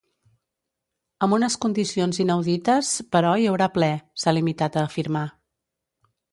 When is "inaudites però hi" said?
2.25-3.47